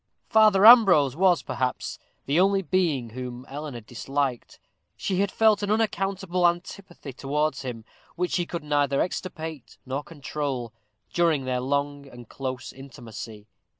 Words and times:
Father 0.29 0.65
Ambrose 0.65 1.15
was, 1.15 1.43
perhaps, 1.43 1.99
the 2.25 2.39
only 2.39 2.63
being 2.63 3.09
whom 3.11 3.45
Eleanor 3.47 3.81
disliked. 3.81 4.59
She 4.97 5.19
had 5.19 5.29
felt 5.31 5.61
an 5.61 5.69
unaccountable 5.69 6.47
antipathy 6.47 7.13
towards 7.13 7.61
him, 7.61 7.85
which 8.15 8.31
she 8.31 8.47
could 8.47 8.63
neither 8.63 8.99
extirpate 8.99 9.77
nor 9.85 10.01
control, 10.01 10.73
during 11.13 11.45
their 11.45 11.59
long 11.61 12.07
and 12.07 12.27
close 12.27 12.73
intimacy. 12.73 13.47